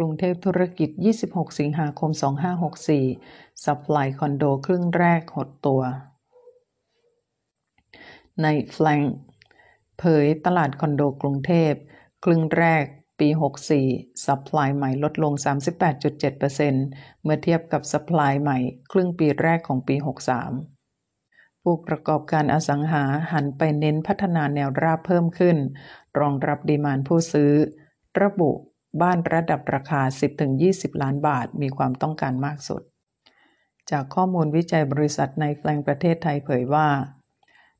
[0.04, 0.90] รุงเทพธุรกิจ
[1.24, 2.10] 26 สิงหาคม
[2.86, 5.82] 2564 supply คอนโดครึ่งแรกหดตัว
[8.42, 9.00] ไนท์แฟรงค์
[9.98, 11.72] เผยตลาดคอนโดกรุงเทพ
[12.24, 12.84] ครึ่งแรก
[13.20, 13.28] ปี
[13.76, 15.32] 64 supply ใหม่ลดลง
[16.08, 18.58] 38.7%เมื่อเทียบกับ supply ใหม่
[18.92, 19.96] ครึ่งปีแรกของปี
[20.80, 25.56] 63 ผู้ประกอบการอสังหาหันไปเน้นพัฒนาแนวราบเพิ่มขึ้น
[26.18, 27.52] รองรับดีมานผู้ซื้อ
[28.22, 28.52] ระบุ
[29.00, 30.00] บ้านระดับราคา
[30.50, 32.82] 10-20 ล้านบาท มีความต้องการมากสุด
[33.90, 36.88] จากข้อมูลวิจัยบริษัทในแฟลงประเทศไทยเผยว่า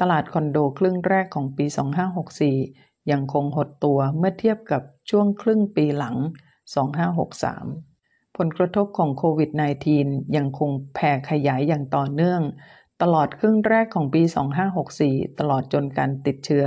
[0.00, 1.66] ตลาดคอนโดครึ่งแรกของปี
[2.38, 6.16] 2564 ยังคงหดตัวเมื่อเทียบกับช่วงครึ่งปีหลัง
[7.10, 9.50] 2563 ผลกระทบของโควิด
[9.92, 12.42] -19 ยังคงแผ่ขยายอย่างต่อเนื่อง
[13.02, 14.22] ตลอดครึ่งแรกของปี
[14.80, 16.66] 2564 ตลอดจนการติดเชื้อ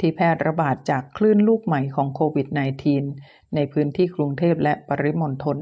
[0.00, 2.46] ที่แพร่ระบาดจากคลื่นลูกใหม่ของโควิด
[3.00, 5.58] -19 ในพื้นที่กรุงเทพและปริมณฑล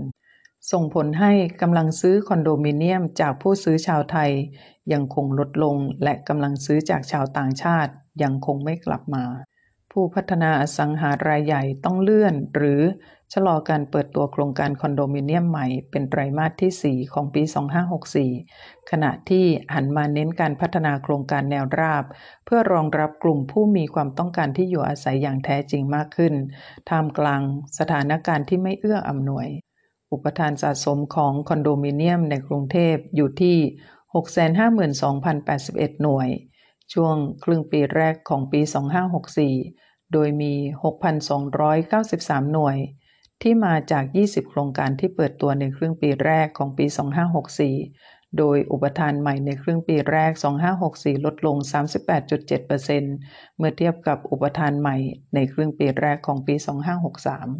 [0.72, 4.30] ส่งผลให้กำลังซื้อคอนโดมิเนียมจากผู้ซื้อชาวไทย
[4.92, 9.24] ยังคงลดลงและกำลังซื้อจากชาวต่างชาติยังคงไม่กลับมา
[9.96, 12.80] ผู้พัฒนาอสังหารายใหญ่ต้องเลื่อน หรือ
[13.32, 17.42] ชะลอการเปิดตัวโครงการคอนโดมิเนียมใหม่ เป็นไตรมาสที่ 4 ของปี
[18.16, 22.04] 2564 ขณะที่หันมาเน้นการพัฒนาโครงการแนวราบ
[22.44, 26.34] เพื่อรองรับกลุ่มผู้มีความต้องการที่อยู่อาศัยอย่างแท้จริงมากขึ้น
[26.88, 27.40] ท่ามกลาง
[27.78, 29.48] สถานการณ์ที่ไม่เอื้ออำนวย
[30.12, 33.56] อุปทานสะสมของคอนโดมิเนียมในกรุงเทพอยู่ที่
[34.14, 36.28] 652,081 หน่วย
[36.92, 40.54] ช่วงครึ่งปีแรกของปี 2564 โดยมี
[41.32, 42.76] 6,293 หน่วย
[43.42, 46.86] ที่มาจาก 20 โครงการที่เปิดตัวในครึ่งปีแรกของปี
[47.62, 50.32] 2564 โดยอุปทานใหม่ในครึ่งปีแรก
[50.78, 51.56] 2564 ลดลง
[52.36, 54.96] 38.7%เมื่อเทียบกับอุปทานใหม่
[55.34, 56.54] ในครึ่งปีแรกของปี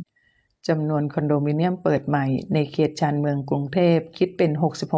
[0.01, 4.51] 2563จำนวนคอนโดมิเนียมเปิดใหม่ในเขตชานเมืองกรุงเทพคิดเป็น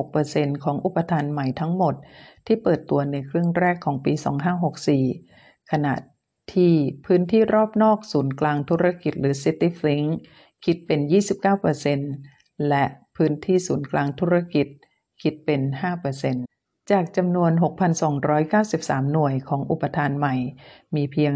[0.08, 1.94] 66%ของอุปทานใหม่ทั้งหมด
[2.46, 4.12] ที่เปิดตัวในครึ่งแรกของปี
[4.92, 5.94] 2564 ขณะ
[6.54, 6.72] ที่
[7.06, 10.08] พื้นที่รอบนอกศูนย์กลางธุรกิจหรือ City Flink
[10.64, 11.00] คิดเป็น
[11.84, 12.84] 29%และ
[13.16, 14.66] พื้นที่ศูนย์กลางธุรกิจ
[15.22, 15.60] คิดเป็น
[16.26, 17.52] 5%จากจำนวน
[18.32, 20.34] 6,293 หน่วยของอุปทานใหม่
[20.94, 21.32] มีเพียง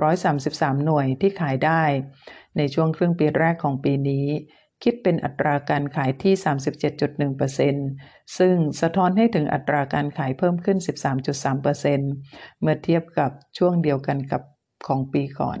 [0.00, 1.82] 2,333 หน่วยที่ขายได้
[2.56, 4.26] ในช่วงครึ่งปีแรกของปีนี้
[4.82, 6.34] คิดเป็นอัตราการขายที่
[7.76, 10.78] 37.1%ซึ่งสะท้อนให้ถึงอัตราการขายเพิ่มขึ้น
[11.50, 14.42] 13.3%เมื่อเทียบกับช่วงเดียวกันกับ
[14.86, 15.58] ของปีก่อน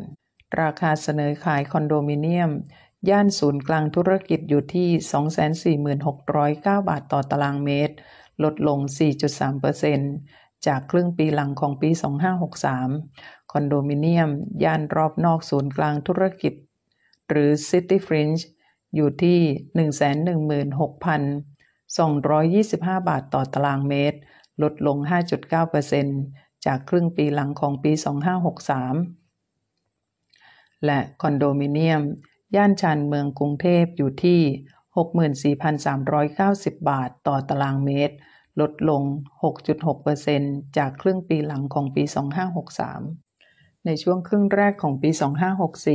[0.60, 2.50] ราคาเสนอขายคอนโดมิเนียม
[3.10, 7.94] ย่านศูนย์กลางธุรกิจอยู่ที่ 246,09 บาทต่อตารางเมตร
[8.44, 8.78] ลดลง
[9.92, 11.90] 4.3%จากครึ่งปีหลังของปี
[12.70, 14.30] 2563 คอนโดมิเนียม
[14.64, 16.54] ย่านรอบนอกศูนย์กลางธุรกิจ
[17.28, 18.42] หรือ City Fringe
[18.94, 19.38] อยู่ที่
[22.68, 24.18] 116,225 บาทต่อตารางเมตร
[24.62, 24.96] ลดลง
[25.80, 28.02] 5.9%จากครึ่งปีหลังของปี 2563
[30.86, 32.02] และคอนโดมิเนียม
[32.56, 34.40] ย่านชานเมืองกรุงเทพอยู่ที่
[36.74, 38.14] 64,390 บาทต่อตารางเมตร
[38.60, 39.02] ลดลง
[39.90, 42.02] 6.6%จากครึ่งปีหลังของปี
[43.14, 45.10] 2563 ในช่วงครึ่งแรกของปี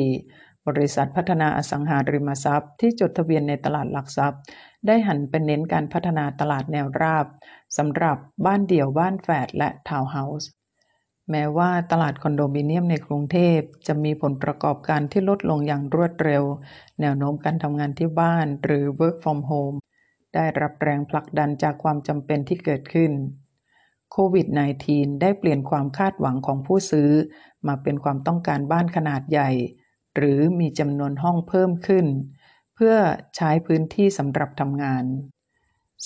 [0.09, 4.39] 2564 บริษัทพัฒนาอสังหาริมทรัพย์ ที่จดทะเบียนในตลาดหลักทรัพย์
[4.87, 7.25] ได้หันไปเน้นการพัฒนาตลาดแนวราบ
[7.77, 10.49] สำหรับบ้านเดี่ยวบ้านแฝดและทาวน์เฮาส์
[11.31, 16.43] แม้ว่าตลาดคอนโดมิเนียมในกรุงเทพจะมีผลประกอบการที่ลดลงอย่างรวดเร็ว
[17.01, 19.77] แนวโน้มการทำงานที่บ้านหรือ work from home
[20.33, 23.11] ได้รับแรงผลักดันจากความจำเป็นที่เกิดขึ้น
[24.11, 24.47] โควิด
[24.85, 27.09] -19 ได้เปลี่ยนความคาดหวังของผู้ซื้อ
[27.67, 29.49] มาเป็นความต้องการบ้านขนาดใหญ่
[30.15, 32.05] หรือมีจำนวนห้องเพิ่มขึ้น
[32.75, 32.95] เพื่อ
[33.35, 35.05] ใช้พื้นที่สำหรับทำงาน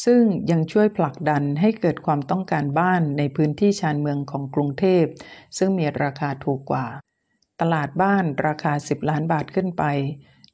[0.05, 0.21] ซึ่ง
[0.51, 5.03] ยังช่วยผลักดันให้เกิดความต้องการบ้านในพื้นที่ชานเมืองของกรุงเทพ
[5.57, 6.87] ซึ่งมีราคาถูกกว่า
[7.61, 9.83] ตลาดบ้านราคา 10 ล้านบาทขึ้นไป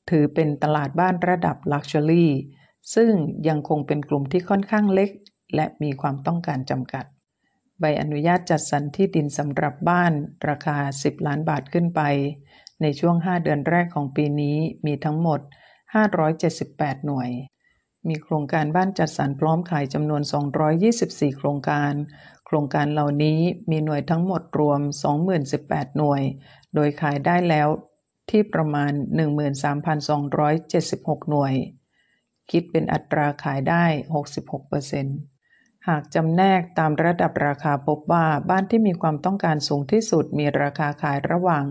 [0.09, 2.31] ถือเป็นตลาดบ้านระดับ luxury
[2.95, 3.11] ซึ่ง
[3.47, 5.09] ยังคงเป็นกลุ่มที่ค่อนข้างเล็ก
[5.55, 7.05] และมีความต้องการจำกัด
[7.79, 10.13] ใบอนุญาตจัดสรรที่ดินสำหรับบ้าน
[10.49, 12.01] ราคา 10 ล้านบาทขึ้นไป
[12.81, 15.39] ในช่วง 5 เดือนแรกของปีนี้มีทั้งหมด
[16.23, 17.29] 578 หน่วย
[18.07, 20.21] มีโครงการบ้านจัดสรรพร้อมขายจำนวน
[20.79, 21.93] 224 โครงการ
[22.45, 23.39] โครงการเหล่านี้
[23.69, 24.81] มีหน่วยทั้งหมดรวม
[25.39, 26.21] 2018 หน่วย
[26.75, 27.67] โดยขายได้แล้ว
[28.29, 28.91] ที่ประมาณ
[30.11, 31.53] 13,276 หน่วย
[32.51, 33.85] คิดเป็นอัตราขายได้
[35.05, 41.63] 66%หากจำแนกตามระดับราคาพบว่าบ้านที่มีความต้องการสูงที่สุดมีราคาขายระหว่าง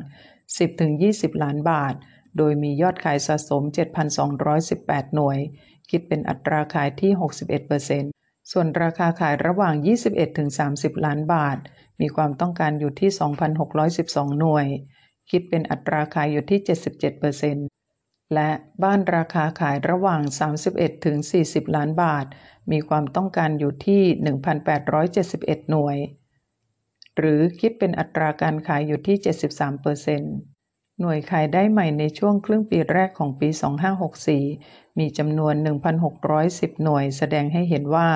[0.78, 1.94] 10-20 ล้านบาท
[2.38, 3.62] โดยมียอดขายสะสม
[4.38, 5.38] 7,218 หน่วย
[5.90, 7.12] คิดเป็นอัตราขายที่
[7.80, 9.74] 61%ส่วนราคาขายระหว่าง
[10.40, 11.58] 21-30 ล้านบาท
[12.00, 13.10] มีความต้องการอยู่ที่
[13.74, 14.66] 2,612 หน่วย
[15.30, 16.60] คิดเป็นอัตราขายอยู่ที่
[17.66, 18.50] 77%และ
[18.82, 20.20] บ้านราคาขายระหว่าง
[20.98, 22.26] 31-40 ล้านบาท
[22.70, 24.02] มีความต้องการอยู่ที่
[24.84, 25.96] 1,871 หน่วย
[27.18, 29.16] หรือคิดเป็นอัตราการขายอยู่ที่
[29.88, 33.48] 73%หน่วยขายได้ใหม่ในช่วงครึ่งปีแรกของปี
[34.24, 35.54] 2564 มีจำนวน
[36.18, 38.08] 1,610 หน่วยแสดงให้เห็นว่า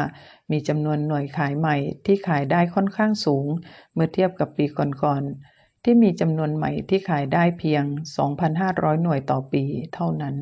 [0.50, 3.46] มีจำนวนหน่วยขายใหม่ที่ขายได้ค่อนข้างสูง
[3.94, 4.64] เมื่อเทียบกับปี
[5.02, 7.84] ก่อนๆ ที่มีจำนวนใหม่ที่ขายได้เพียง
[8.44, 10.36] 2,500 หน่วยต่อปีเท่านั้น